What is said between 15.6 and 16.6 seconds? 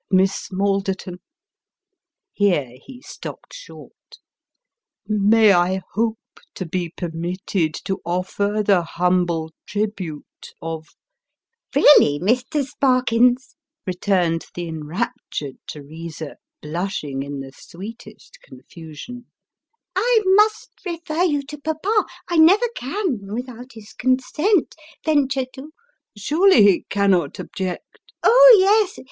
Teresa,